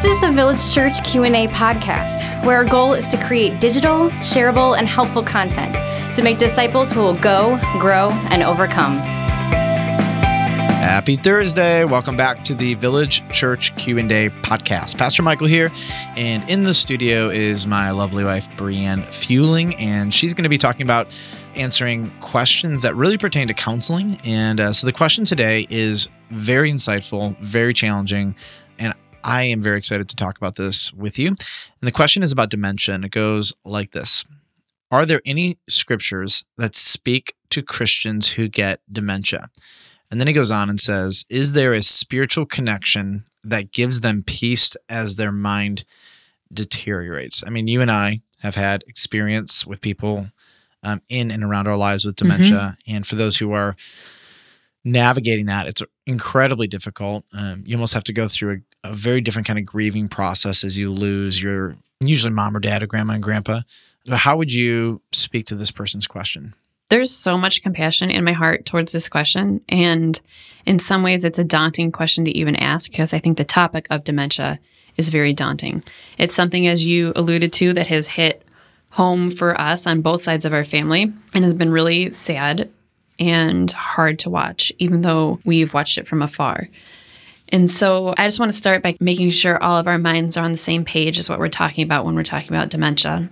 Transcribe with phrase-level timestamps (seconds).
[0.00, 4.78] This is the Village Church Q&A podcast, where our goal is to create digital, shareable,
[4.78, 5.74] and helpful content
[6.14, 8.96] to make disciples who will go, grow, and overcome.
[10.80, 11.84] Happy Thursday.
[11.84, 14.96] Welcome back to the Village Church Q&A podcast.
[14.96, 15.70] Pastor Michael here,
[16.16, 20.56] and in the studio is my lovely wife Brianne Fueling, and she's going to be
[20.56, 21.08] talking about
[21.56, 24.18] answering questions that really pertain to counseling.
[24.24, 28.34] And uh, so the question today is very insightful, very challenging,
[29.24, 31.28] I am very excited to talk about this with you.
[31.28, 31.38] And
[31.80, 34.24] the question is about dementia, and it goes like this
[34.90, 39.50] Are there any scriptures that speak to Christians who get dementia?
[40.10, 44.22] And then he goes on and says, Is there a spiritual connection that gives them
[44.24, 45.84] peace as their mind
[46.52, 47.44] deteriorates?
[47.46, 50.28] I mean, you and I have had experience with people
[50.82, 52.76] um, in and around our lives with dementia.
[52.86, 53.76] And for those who are
[54.84, 57.24] navigating that, it's incredibly difficult.
[57.32, 60.64] Um, you almost have to go through a, a very different kind of grieving process
[60.64, 63.60] as you lose your usually mom or dad or grandma and grandpa.
[64.10, 66.54] How would you speak to this person's question?
[66.88, 69.60] There's so much compassion in my heart towards this question.
[69.68, 70.20] And
[70.66, 73.86] in some ways, it's a daunting question to even ask because I think the topic
[73.90, 74.58] of dementia
[74.96, 75.84] is very daunting.
[76.18, 78.44] It's something, as you alluded to, that has hit
[78.90, 82.68] home for us on both sides of our family and has been really sad
[83.20, 86.68] and hard to watch, even though we've watched it from afar.
[87.50, 90.44] And so I just want to start by making sure all of our minds are
[90.44, 93.28] on the same page as what we're talking about when we're talking about dementia.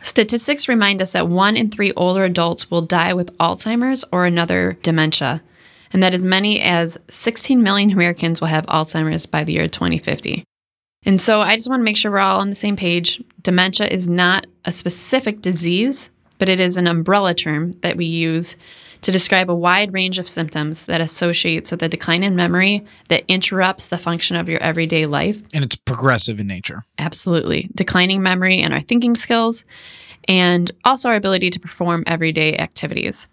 [0.00, 4.76] Statistics remind us that one in three older adults will die with Alzheimer's or another
[4.82, 5.42] dementia,
[5.92, 10.44] and that as many as 16 million Americans will have Alzheimer's by the year 2050.
[11.04, 13.22] And so I just want to make sure we're all on the same page.
[13.42, 18.56] Dementia is not a specific disease, but it is an umbrella term that we use
[19.02, 23.24] to describe a wide range of symptoms that associates with a decline in memory that
[23.28, 25.42] interrupts the function of your everyday life.
[25.52, 26.84] And it's progressive in nature.
[26.98, 27.68] Absolutely.
[27.74, 29.64] Declining memory and our thinking skills,
[30.28, 33.26] and also our ability to perform everyday activities.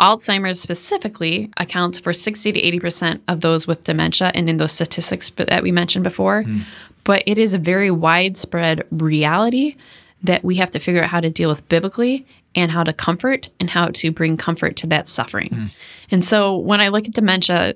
[0.00, 5.30] Alzheimer's specifically accounts for 60 to 80% of those with dementia and in those statistics
[5.30, 6.44] that we mentioned before.
[6.44, 6.62] Mm.
[7.02, 9.76] But it is a very widespread reality
[10.22, 12.26] that we have to figure out how to deal with biblically
[12.58, 15.50] and how to comfort and how to bring comfort to that suffering.
[15.50, 15.76] Mm.
[16.10, 17.74] And so when I look at dementia,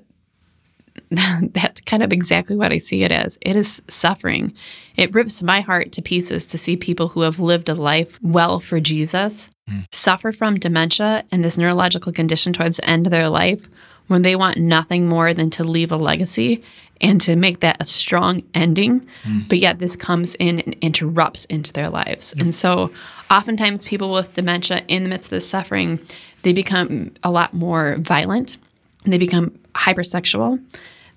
[1.09, 3.37] that's kind of exactly what I see it as.
[3.41, 4.53] It is suffering.
[4.95, 8.59] It rips my heart to pieces to see people who have lived a life well
[8.59, 9.85] for Jesus mm.
[9.91, 13.67] suffer from dementia and this neurological condition towards the end of their life
[14.07, 16.61] when they want nothing more than to leave a legacy
[17.01, 19.01] and to make that a strong ending.
[19.23, 19.47] Mm.
[19.49, 22.33] But yet, this comes in and interrupts into their lives.
[22.37, 22.91] And so,
[23.33, 25.99] oftentimes, people with dementia in the midst of the suffering,
[26.43, 28.57] they become a lot more violent.
[29.05, 30.63] They become hypersexual.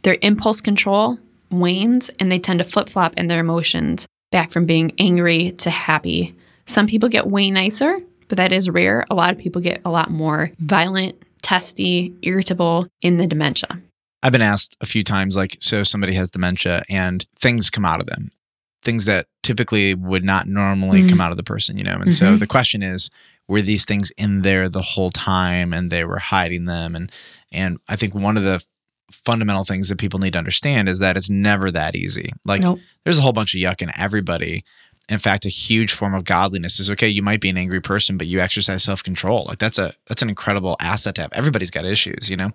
[0.02, 1.18] Their impulse control
[1.50, 5.70] wanes, and they tend to flip flop in their emotions back from being angry to
[5.70, 6.34] happy.
[6.64, 9.04] Some people get way nicer, but that is rare.
[9.10, 13.80] A lot of people get a lot more violent, testy, irritable in the dementia.
[14.22, 18.00] I've been asked a few times, like, so somebody has dementia and things come out
[18.00, 18.30] of them,
[18.82, 21.10] things that typically would not normally mm-hmm.
[21.10, 21.94] come out of the person, you know?
[21.94, 22.12] And mm-hmm.
[22.12, 23.10] so the question is,
[23.48, 26.96] were these things in there the whole time and they were hiding them?
[26.96, 27.12] And,
[27.52, 28.64] and I think one of the
[29.12, 32.32] fundamental things that people need to understand is that it's never that easy.
[32.44, 32.80] Like, nope.
[33.04, 34.64] there's a whole bunch of yuck in everybody
[35.08, 38.16] in fact a huge form of godliness is okay you might be an angry person
[38.16, 39.46] but you exercise self-control.
[39.48, 41.32] Like that's a that's an incredible asset to have.
[41.32, 42.50] Everybody's got issues you know?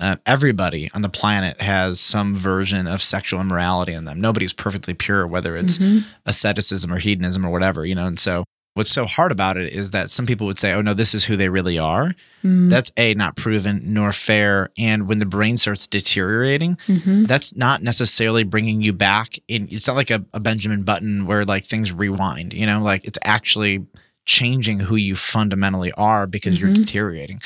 [0.00, 4.20] Uh, everybody on the planet has some version of sexual immorality in them.
[4.20, 6.06] Nobody's perfectly pure whether it's mm-hmm.
[6.26, 8.06] asceticism or hedonism or whatever you know?
[8.06, 8.44] And so
[8.76, 11.24] what's so hard about it is that some people would say, oh, no, this is
[11.24, 12.08] who they really are.
[12.44, 12.68] Mm-hmm.
[12.68, 14.68] That's A, not proven nor fair.
[14.76, 17.24] And when the brain starts deteriorating, mm-hmm.
[17.24, 19.66] that's not necessarily bringing you back in.
[19.70, 23.18] It's not like a, a, Benjamin Button where like things rewind, you know, like it's
[23.24, 23.86] actually
[24.26, 26.74] changing who you fundamentally are because mm-hmm.
[26.74, 27.40] you're deteriorating.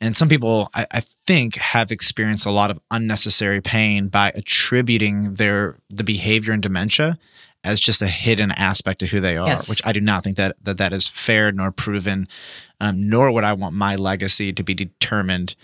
[0.00, 5.34] And some people, I, I, think, have experienced a lot of unnecessary pain by attributing
[5.34, 7.18] their the behavior in dementia
[7.68, 9.68] as just a hidden aspect of who they are, yes.
[9.68, 12.26] which I do not think that that, that is fair nor proven,
[12.80, 15.54] um, nor would I want my legacy to be determined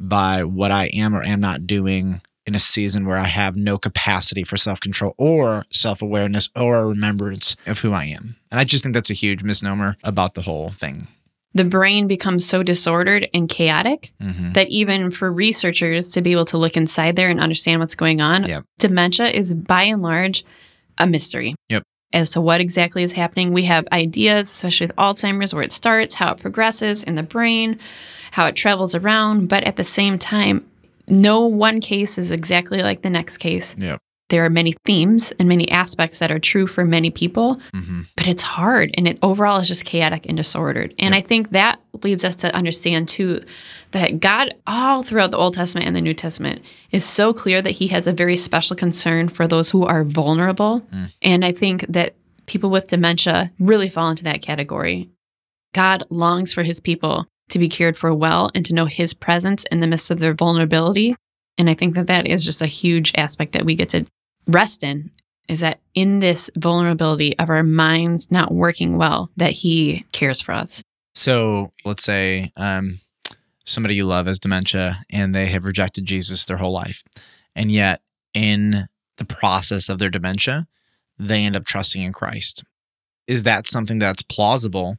[0.00, 3.78] by what I am or am not doing in a season where I have no
[3.78, 8.34] capacity for self control or self awareness or remembrance of who I am.
[8.50, 11.06] And I just think that's a huge misnomer about the whole thing.
[11.54, 14.52] The brain becomes so disordered and chaotic mm-hmm.
[14.54, 18.20] that even for researchers to be able to look inside there and understand what's going
[18.20, 18.64] on, yep.
[18.78, 20.44] dementia is by and large
[20.98, 21.54] a mystery.
[21.68, 21.82] Yep.
[22.12, 26.14] As to what exactly is happening, we have ideas, especially with Alzheimer's, where it starts,
[26.14, 27.78] how it progresses in the brain,
[28.32, 29.48] how it travels around.
[29.48, 30.68] But at the same time,
[31.08, 33.74] no one case is exactly like the next case.
[33.78, 33.98] Yep.
[34.32, 38.26] There are many themes and many aspects that are true for many people, hmm but
[38.28, 40.94] it's hard and it overall is just chaotic and disordered.
[40.98, 43.42] And I think that leads us to understand too
[43.90, 46.62] that God, all throughout the Old Testament and the New Testament,
[46.92, 50.86] is so clear that He has a very special concern for those who are vulnerable.
[51.20, 52.14] And I think that
[52.46, 55.10] people with dementia really fall into that category.
[55.74, 59.64] God longs for His people to be cared for well and to know His presence
[59.64, 61.16] in the midst of their vulnerability.
[61.58, 64.06] And I think that that is just a huge aspect that we get to
[64.46, 65.10] rest in
[65.48, 70.52] is that in this vulnerability of our minds not working well, that he cares for
[70.52, 70.82] us.
[71.14, 73.00] So let's say um,
[73.66, 77.02] somebody you love has dementia and they have rejected Jesus their whole life.
[77.54, 78.00] And yet,
[78.32, 80.66] in the process of their dementia,
[81.18, 82.64] they end up trusting in Christ.
[83.26, 84.96] Is that something that's plausible?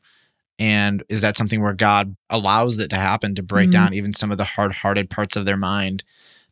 [0.60, 3.74] And is that something where God allows it to happen to break Mhm.
[3.74, 6.04] down even some of the hard hearted parts of their mind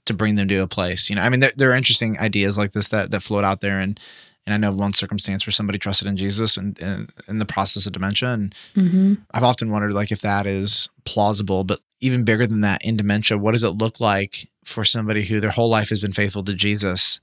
[0.05, 1.09] to bring them to a place?
[1.09, 3.61] You know, I mean, there, there are interesting ideas like this that, that float out
[3.61, 3.79] there.
[3.79, 3.99] And,
[4.45, 6.79] and I know of one circumstance where somebody trusted in Jesus and,
[7.27, 8.29] in the process of dementia.
[8.29, 9.13] And Mm-hmm.
[9.31, 13.37] I've often wondered like if that is plausible, but even bigger than that in dementia,
[13.37, 16.53] what does it look like for somebody who their whole life has been faithful to
[16.53, 17.19] Jesus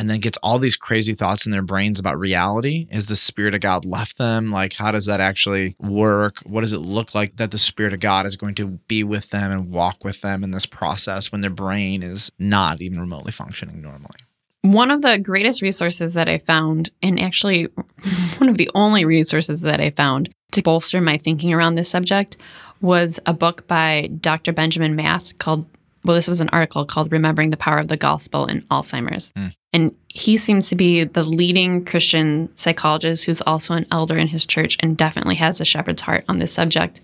[0.00, 2.88] and then gets all these crazy thoughts in their brains about reality?
[2.90, 4.50] Is the spirit of God left them?
[4.50, 6.38] Like how does that actually work?
[6.38, 9.28] What does it look like that the spirit of God is going to be with
[9.28, 13.30] them and walk with them in this process when their brain is not even remotely
[13.30, 14.16] functioning normally?
[14.62, 17.64] One of the greatest resources that I found, and actually
[18.38, 22.38] one of the only resources that I found to bolster my thinking around this subject,
[22.80, 24.54] was a book by Dr.
[24.54, 25.66] Benjamin Mast called,
[26.04, 29.30] well, this was an article called Remembering the Power of the Gospel in Alzheimer's.
[29.32, 29.54] Mm.
[29.72, 34.44] And he seems to be the leading Christian psychologist who's also an elder in his
[34.44, 37.00] church and definitely has a shepherd's heart on this subject.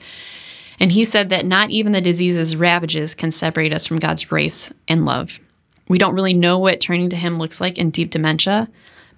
[0.80, 4.72] And he said that not even the disease's ravages can separate us from God's grace
[4.88, 5.38] and love.
[5.88, 8.68] We don't really know what turning to Him looks like in deep dementia,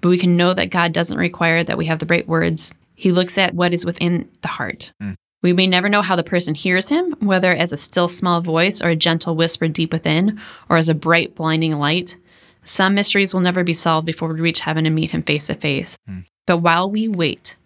[0.00, 2.74] but we can know that God doesn't require that we have the right words.
[2.94, 4.92] He looks at what is within the heart.
[5.02, 5.14] Mm.
[5.42, 8.82] We may never know how the person hears Him, whether as a still small voice
[8.82, 12.16] or a gentle whisper deep within, or as a bright, blinding light.
[12.68, 15.54] Some mysteries will never be solved before we reach heaven and meet Him face to
[15.54, 15.96] face.
[16.46, 17.56] But while we wait,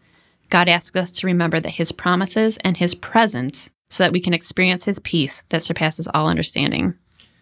[0.48, 4.32] God asks us to remember that His promises and His presence so that we can
[4.32, 6.94] experience His peace that surpasses all understanding.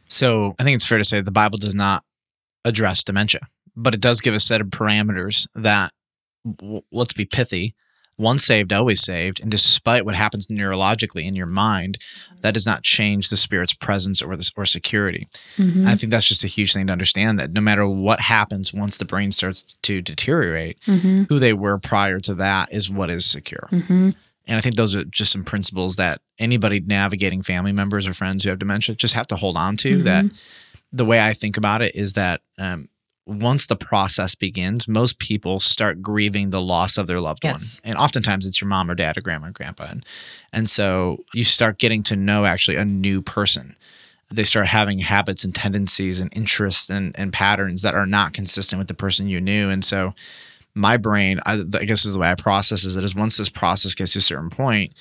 [0.09, 2.03] So I think it's fair to say the Bible does not
[2.65, 3.47] address dementia,
[3.77, 5.93] but it does give a set of parameters that,
[6.57, 7.75] w- let's be pithy,
[8.21, 9.41] once saved, always saved.
[9.41, 11.99] And despite what happens neurologically in your mind,
[12.43, 15.27] that does not change the spirit's presence or the, or security.
[15.57, 15.87] Mhm.
[15.87, 18.99] I think that's just a huge thing to understand that no matter what happens once
[18.99, 21.29] the brain starts to deteriorate, Mhm.
[21.29, 23.69] who they were prior to that is what is secure.
[23.73, 24.15] Mhm.
[24.47, 28.43] And I think those are just some principles that anybody navigating family members or friends
[28.45, 30.03] who have dementia just have to hold on to.
[30.03, 30.25] That
[30.93, 32.89] the way I think about it is that um,
[33.31, 37.81] once the process begins, most people start grieving the loss of their loved Yes.
[37.85, 37.91] one.
[37.91, 39.87] And oftentimes it's your mom or dad or grandma or grandpa.
[39.91, 40.05] And,
[40.53, 43.77] and so you start getting to know actually a new person.
[44.33, 48.79] They start having habits and tendencies and interests and, and patterns that are not consistent
[48.79, 49.71] with the person you knew.
[49.71, 50.13] And so
[50.75, 53.49] my brain, I, I guess is the way I process is it is once this
[53.49, 54.93] process gets to a certain point,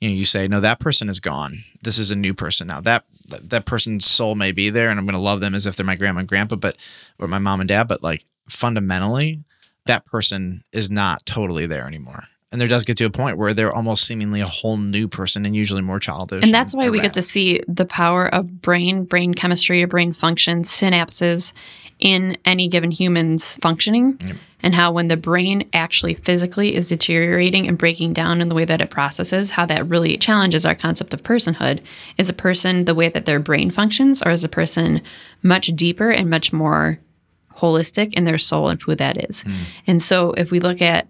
[0.00, 1.62] you know, you say, no, that person is gone.
[1.82, 2.80] This is a new person now.
[2.80, 5.76] That that person's soul may be there, and I'm going to love them as if
[5.76, 6.76] they're my grandma and grandpa, but
[7.18, 7.88] or my mom and dad.
[7.88, 9.44] But like fundamentally,
[9.86, 12.24] that person is not totally there anymore.
[12.50, 15.46] And there does get to a point where they're almost seemingly a whole new person,
[15.46, 16.44] and usually more childish.
[16.44, 20.62] And that's why we get to see the power of brain, brain chemistry, brain function,
[20.62, 21.54] synapses
[22.02, 24.36] in any given human's functioning, Yep.
[24.64, 28.64] and how when the brain actually physically is deteriorating and breaking down in the way
[28.64, 31.80] that it processes, how that really challenges our concept of personhood.
[32.18, 35.00] Is a person the way that their brain functions, or is a person
[35.42, 36.98] much deeper and much more
[37.58, 39.42] holistic in their soul and who that is?
[39.42, 39.52] Hmm.
[39.86, 41.06] And so if we look at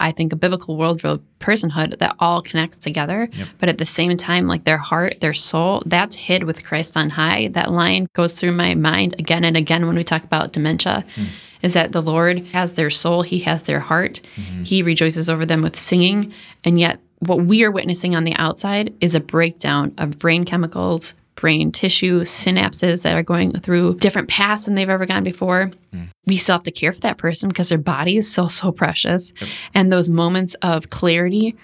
[0.00, 4.16] I think a biblical worldview of personhood that all connects together, but at the same
[4.16, 7.48] time, like their heart, their soul, that's hid with Christ on high.
[7.48, 11.04] That line goes through my mind again and again when we talk about dementia.
[11.14, 11.24] Hmm.
[11.62, 14.64] Is that the Lord has their soul, He has their heart, mm-hmm.
[14.64, 18.92] He rejoices over them with singing, and yet what we are witnessing on the outside
[19.00, 24.66] is a breakdown of brain chemicals, brain tissue, synapses that are going through different paths
[24.66, 25.70] than they've ever gone before.
[25.94, 26.08] Mm.
[26.26, 29.32] We still have to care for that person because their body is so, so precious.
[29.74, 31.56] And those moments of clarity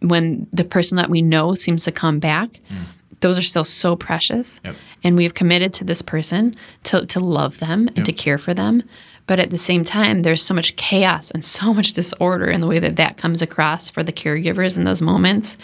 [0.00, 2.84] when the person that we know seems to come back, mm.
[3.20, 4.60] those are still so precious.
[4.64, 4.76] Yep.
[5.04, 8.54] And we have committed to this person to, to love them and to care for
[8.54, 8.82] them.
[9.26, 12.66] But at the same time, there's so much chaos and so much disorder in the
[12.66, 15.58] way that that comes across for the caregivers in those moments.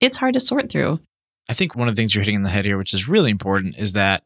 [0.00, 1.00] It's hard to sort through.
[1.48, 3.30] I think one of the things you're hitting in the head here, which is really
[3.30, 4.24] important, is that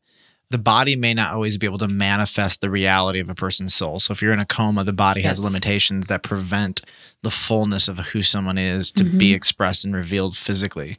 [0.51, 3.99] the body may not always be able to manifest the reality of a person's soul.
[3.99, 6.83] So if you're in a coma, the body has limitations that prevent
[7.23, 10.97] the fullness of who someone is to be expressed and revealed physically.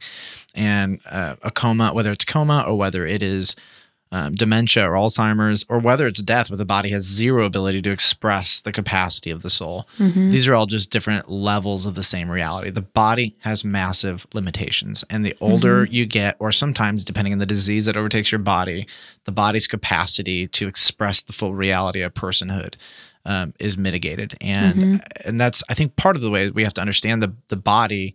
[0.54, 3.56] And uh, a coma, whether it's coma or whether it is
[4.10, 7.90] um, dementia or Alzheimer's, or whether it's death, where the body has zero ability to
[7.90, 9.86] express the capacity of the soul.
[10.30, 12.70] These are all just different levels of the same reality.
[12.70, 15.04] The body has massive limitations.
[15.10, 18.86] And the older you get, or sometimes depending on the disease that overtakes your body,
[19.24, 22.74] the body's capacity to express the full reality of personhood.
[23.26, 26.80] Um, is mitigated, and and that's I think part of the way we have to
[26.80, 28.14] understand the the body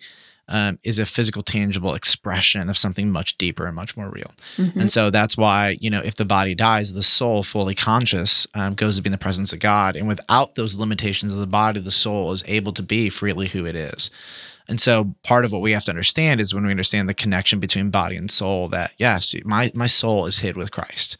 [0.49, 4.31] um, is a physical, tangible expression of something much deeper and much more real.
[4.79, 8.75] And so that's why, you know, if the body dies, the soul, fully conscious, um,
[8.75, 9.95] goes to be in the presence of God.
[9.95, 13.65] And without those limitations of the body, the soul is able to be freely who
[13.65, 14.11] it is.
[14.67, 17.59] And so part of what we have to understand is when we understand the connection
[17.59, 21.17] between body and soul, that yes, my, my soul is hid with Christ.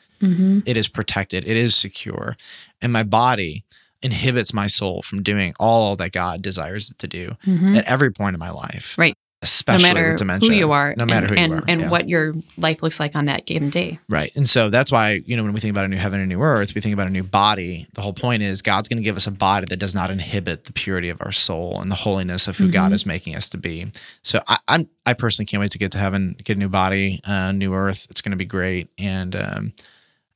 [0.65, 2.37] It is protected, it is secure.
[2.81, 3.63] And my body
[4.03, 8.33] inhibits my soul from doing all that God desires it to do at every point
[8.35, 8.97] in my life.
[8.97, 9.15] Right.
[9.41, 10.49] Especially No matter dementia.
[10.49, 11.63] who you are, No matter and, who and, you are.
[11.67, 11.89] and yeah.
[11.89, 13.99] what your life looks like on that given day.
[14.07, 14.31] Right.
[14.37, 16.33] And so that's why, you know, when we think about a new heaven and a
[16.33, 17.85] new earth, we think about a new body.
[17.93, 20.63] The whole point is God's going to give us a body that does not inhibit
[20.63, 23.57] the purity of our soul and the holiness of who God is making us to
[23.57, 23.91] be.
[24.21, 27.19] So I, I'm, I personally can't wait to get to heaven, get a new body,
[27.25, 28.07] uh, new earth.
[28.09, 28.91] It's going to be great.
[28.97, 29.73] And, um,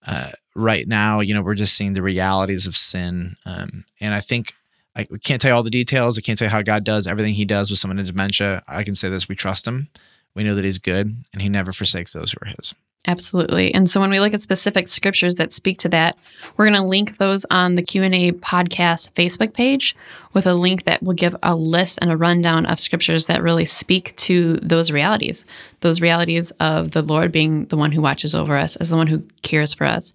[0.06, 3.38] uh, right now, you know, we're just seeing the realities of sin.
[3.46, 4.54] Um, and I think
[4.96, 6.18] I can't tell you all the details.
[6.18, 8.64] I can't tell you how God does everything he does with someone in dementia.
[8.68, 9.30] I can say this.
[9.30, 9.90] We trust him.
[10.34, 12.74] We know that he's good and he never forsakes those who are his.
[13.10, 13.74] Absolutely.
[13.74, 16.18] And so when we look at specific scriptures that speak to that,
[16.58, 19.96] we're going to link those on the Q&A podcast Facebook page
[20.34, 23.64] with a link that will give a list and a rundown of scriptures that really
[23.64, 25.46] speak to those realities.
[25.80, 29.08] Those realities of the Lord being the one who watches over us, as the one
[29.08, 30.12] who cares for us.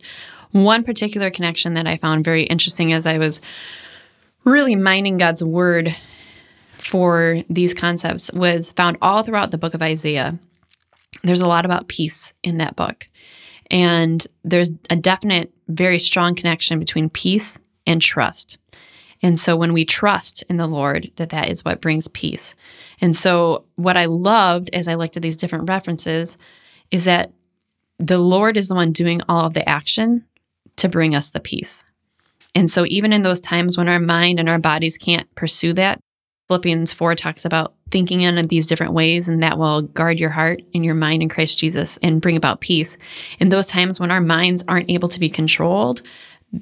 [0.50, 3.40] One particular connection that I found very interesting as I was
[4.44, 5.96] really mining God's word
[6.76, 10.38] for these concepts was found all throughout the book of Isaiah
[11.22, 13.08] there's a lot about peace in that book.
[13.70, 18.58] And there's a definite, very strong connection between peace and trust.
[19.22, 22.54] And so when we trust in the Lord, that that is what brings peace.
[23.00, 26.36] And so what I loved as I looked at these different references
[26.90, 27.32] is that
[27.98, 30.24] the Lord is the one doing all of the action
[30.76, 31.84] to bring us the peace.
[32.54, 36.00] And so even in those times when our mind and our bodies can't pursue that,
[36.52, 40.60] Philippians 4 talks about thinking in these different ways, and that will guard your heart
[40.74, 42.98] and your mind in Christ Jesus and bring about peace.
[43.38, 46.02] In those times when our minds aren't able to be controlled,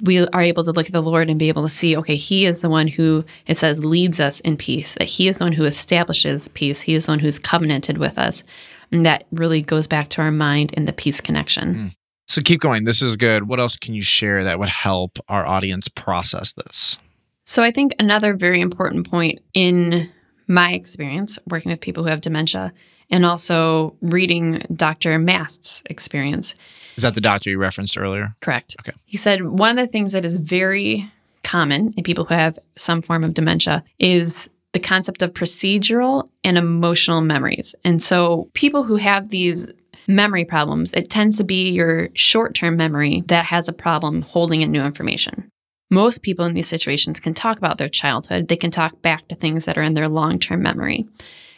[0.03, 2.45] we are able to look at the Lord and be able to see, okay, He
[2.45, 5.51] is the one who, it says, leads us in peace, that He is the one
[5.51, 6.79] who establishes peace.
[6.79, 8.45] He is the one who's covenanted with us.
[8.93, 11.73] And that really goes back to our mind and the peace connection.
[11.75, 11.87] Hmm.
[12.29, 12.85] So keep going.
[12.85, 13.49] This is good.
[13.49, 16.97] What else can you share that would help our audience process this?
[17.43, 20.09] So I think another very important point in
[20.47, 22.73] my experience working with people who have dementia
[23.09, 25.17] and also reading Dr.
[25.19, 26.55] Mast's experience.
[26.95, 28.35] Is that the doctor you referenced earlier?
[28.41, 28.75] Correct.
[28.79, 28.93] Okay.
[29.05, 31.05] He said one of the things that is very
[31.43, 36.57] common in people who have some form of dementia is the concept of procedural and
[36.57, 37.75] emotional memories.
[37.83, 39.69] And so people who have these
[40.07, 44.71] memory problems, it tends to be your short-term memory that has a problem holding in
[44.71, 45.49] new information.
[45.91, 48.47] Most people in these situations can talk about their childhood.
[48.47, 51.05] They can talk back to things that are in their long term memory.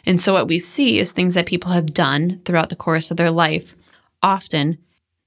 [0.04, 3.16] And so, what we see is things that people have done throughout the course of
[3.16, 3.76] their life,
[4.22, 4.78] often,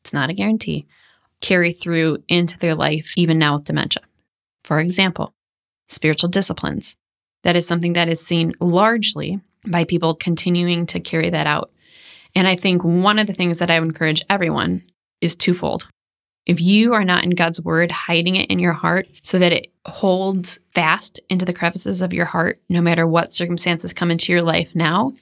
[0.01, 0.85] it's not a guarantee,
[1.39, 4.03] carry through into their life, even now with dementia.
[4.65, 5.33] For example,
[5.87, 6.97] spiritual disciplines.
[7.43, 11.71] That is something that is seen largely by people continuing to carry that out.
[12.35, 14.83] And I think one of the things that I would encourage everyone
[15.21, 15.87] is twofold.
[16.47, 19.67] If you are not in God's word, hiding it in your heart so that it
[19.85, 24.41] holds fast into the crevices of your heart, no matter what circumstances come into your
[24.41, 25.13] life now,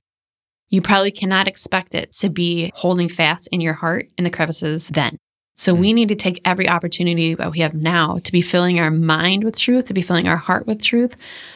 [0.70, 4.90] you probably cannot expect it to be holding fast in your heart in the crevices
[4.90, 5.18] then.
[5.56, 5.96] So we mm.
[5.96, 9.58] need to take every opportunity that we have now to be filling our mind with
[9.58, 11.16] truth, to be filling our heart with truth,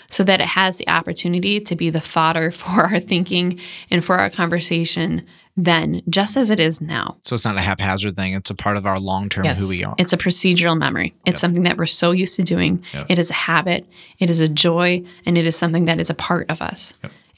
[0.10, 3.60] so that it has the opportunity to be the fodder for our thinking
[3.92, 5.28] and for our conversation
[5.64, 7.18] then, just as it is now.
[7.24, 8.34] So it's not a haphazard thing.
[8.34, 9.96] It's a part of our long term who we are.
[9.98, 11.14] It's a procedural memory.
[11.26, 11.38] It's Yep.
[11.40, 12.84] something that we're so used to doing.
[12.94, 13.06] Yep.
[13.10, 13.86] It is a habit,
[14.20, 16.94] it is a joy, and it is something that is a part of us.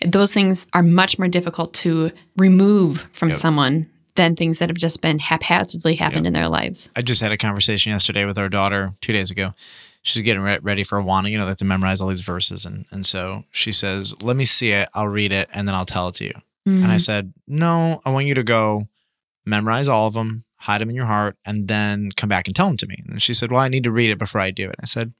[0.05, 3.37] Those things are much more difficult to remove from Yep.
[3.37, 6.89] someone than things that have just been haphazardly happened in their lives.
[6.95, 9.53] I just had a conversation yesterday with our daughter two days ago.
[10.03, 11.29] She's getting re- ready for Awana.
[11.29, 12.65] You know, they have to memorize all these verses.
[12.65, 14.89] And, and so she says, Let me see it.
[14.95, 16.33] I'll read it and then I'll tell it to you.
[16.65, 18.87] And I said, No, I want you to go
[19.45, 22.67] memorize all of them, hide them in your heart, and then come back and tell
[22.67, 23.03] them to me.
[23.07, 24.75] And she said, Well, I need to read it before I do it.
[24.81, 25.13] I said,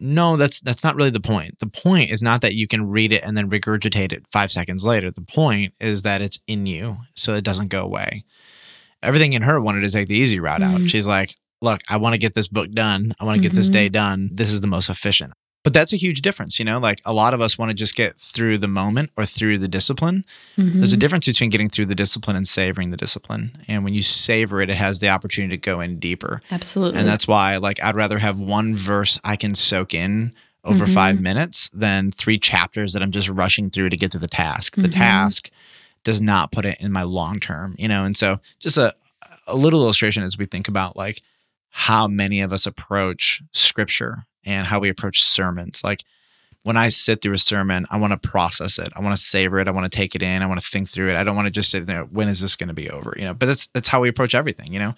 [0.00, 1.58] no, that's that's not really the point.
[1.58, 4.86] The point is not that you can read it and then regurgitate it 5 seconds
[4.86, 5.10] later.
[5.10, 8.24] The point is that it's in you so it doesn't go away.
[9.02, 10.80] Everything in her wanted to take the easy route out.
[10.80, 10.88] Mhm.
[10.88, 13.12] She's like, "Look, I want to get this book done.
[13.20, 14.30] I want to get this day done.
[14.32, 15.34] This is the most efficient."
[15.64, 16.78] But that's a huge difference, you know?
[16.78, 19.66] Like a lot of us want to just get through the moment or through the
[19.66, 20.24] discipline.
[20.56, 23.56] There's a difference between getting through the discipline and savoring the discipline.
[23.66, 26.42] And when you savor it, it has the opportunity to go in deeper.
[26.50, 27.00] Absolutely.
[27.00, 30.32] And that's why, like, I'd rather have one verse I can soak in
[30.64, 30.94] over Mhm.
[30.94, 34.76] five minutes than three chapters that I'm just rushing through to get to the task.
[34.76, 34.92] The Mhm.
[34.94, 35.50] task
[36.04, 38.04] does not put it in my long term, you know?
[38.04, 38.94] And so, just a,
[39.46, 41.22] a little illustration as we think about like
[41.70, 45.82] how many of us approach scripture and how we approach sermons.
[45.84, 46.04] Like,
[46.62, 48.88] when I sit through a sermon, I want to process it.
[48.96, 49.68] I want to savor it.
[49.68, 50.42] I want to take it in.
[50.42, 51.16] I want to think through it.
[51.16, 52.04] I don't want to just sit there.
[52.04, 53.14] When is this going to be over?
[53.16, 53.34] You know.
[53.34, 54.72] But that's that's how we approach everything.
[54.72, 54.94] You know,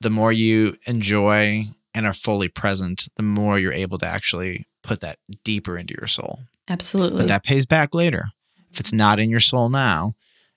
[0.00, 5.00] the more you enjoy and are fully present, the more you're able to actually put
[5.00, 6.40] that deeper into your soul.
[6.68, 7.18] Absolutely.
[7.18, 8.30] But that pays back later.
[8.72, 10.14] If it's not in your soul now,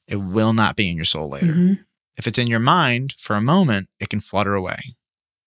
[0.07, 1.53] it will not be in your soul later.
[1.53, 1.79] Mhm.
[2.17, 4.95] If it's in your mind for a moment, it can flutter away.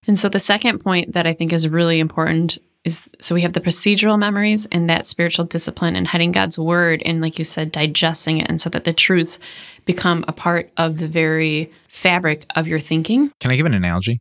[0.06, 3.53] And so the second point that I think is really important is so we have
[3.53, 7.73] the procedural memories and that spiritual discipline and hiding God's word and like you said
[7.73, 9.39] digesting it and so that the truths
[9.85, 13.33] become a part of the very fabric of your thinking.
[13.41, 14.21] Can I give an analogy?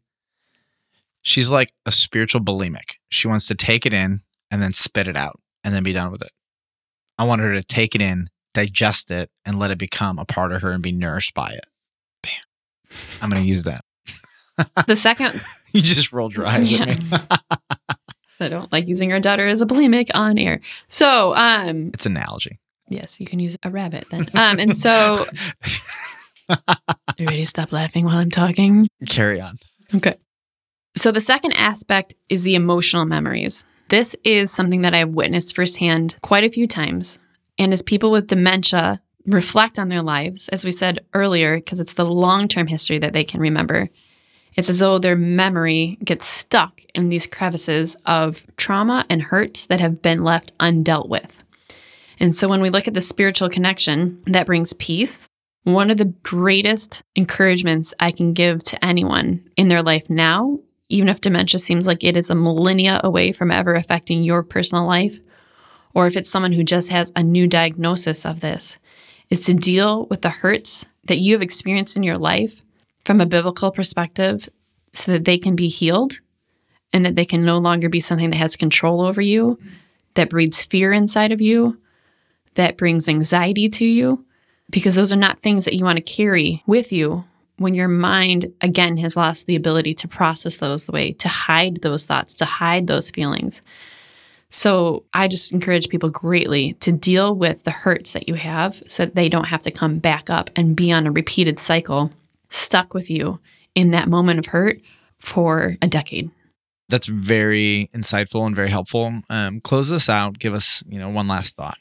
[1.21, 2.95] She's like a spiritual bulimic.
[3.09, 6.11] She wants to take it in and then spit it out and then be done
[6.11, 6.31] with it.
[7.17, 10.53] I want her to take it in, digest it, and let it become a part
[10.53, 11.65] of her and be nourished by it.
[12.23, 12.31] Bam.
[13.21, 13.83] I'm going to use that.
[14.87, 16.95] The second You just rolled your eyes at me.
[18.39, 20.59] I don't like using our daughter as a bulimic on air.
[20.87, 22.59] So, um it's an analogy.
[22.89, 24.27] yes, you can use a rabbit then.
[24.33, 25.25] Um and so
[27.17, 28.87] you ready to stop laughing while I'm talking?
[29.07, 29.59] Carry on.
[29.93, 30.13] Okay.
[30.95, 33.63] So the second aspect is the emotional memories.
[33.89, 37.19] This is something that I've witnessed firsthand quite a few times.
[37.57, 41.93] And as people with dementia reflect on their lives, as we said earlier, because it's
[41.93, 43.89] the long term history that they can remember,
[44.55, 49.79] it's as though their memory gets stuck in these crevices of trauma and hurts that
[49.79, 51.43] have been left undealt with.
[52.19, 55.27] And so when we look at the spiritual connection that brings peace,
[55.63, 60.59] one of the greatest encouragements I can give to anyone in their life now,
[60.89, 64.85] even if dementia seems like it is a millennia away from ever affecting your personal
[64.85, 65.19] life,
[65.93, 68.77] or if it's someone who just has a new diagnosis of this,
[69.29, 72.61] is to deal with the hurts that you have experienced in your life
[73.05, 74.49] from a biblical perspective
[74.93, 76.19] so that they can be healed
[76.91, 79.59] and that they can no longer be something that has control over you,
[80.15, 81.79] that breeds fear inside of you,
[82.55, 84.25] that brings anxiety to you
[84.69, 87.23] because those are not things that you want to carry with you
[87.57, 91.77] when your mind again has lost the ability to process those the way to hide
[91.77, 93.61] those thoughts to hide those feelings.
[94.49, 99.05] So i just encourage people greatly to deal with the hurts that you have so
[99.05, 102.11] that they don't have to come back up and be on a repeated cycle
[102.49, 103.39] stuck with you
[103.75, 104.81] in that moment of hurt
[105.19, 106.31] for a decade
[106.89, 109.13] That's very insightful and very helpful.
[109.29, 110.39] Um, close this out.
[110.39, 111.77] Give us, you know, one last thought.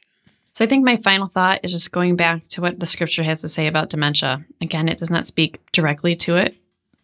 [0.52, 3.40] So I think my final thought is just going back to what the scripture has
[3.42, 4.44] to say about dementia.
[4.60, 6.56] Again, it does not speak directly to it,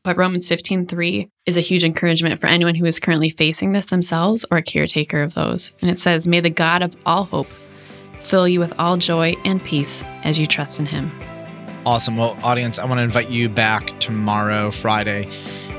[0.02, 4.44] but Romans 15:3 is a huge encouragement for anyone who is currently facing this themselves
[4.50, 5.72] or a caretaker of those.
[5.80, 7.46] And it says, "May the God of all hope
[8.20, 11.33] fill you with all joy and peace as you trust in him."
[11.86, 12.16] Awesome.
[12.16, 15.28] Well, audience, I want to invite you back tomorrow, Friday,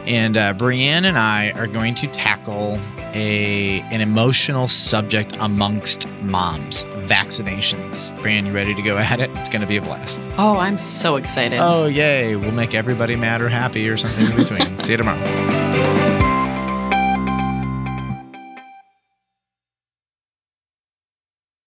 [0.06, 2.80] and uh, Brienne and I are going to tackle
[3.16, 8.16] a an emotional subject amongst moms: vaccinations.
[8.22, 9.32] Brienne, you ready to go at it?
[9.36, 10.22] It's going to be a blast.
[10.38, 11.58] Oh, I'm so excited.
[11.60, 12.36] Oh, yay!
[12.36, 14.78] We'll make everybody mad or happy or something in between.
[14.84, 15.65] See you tomorrow.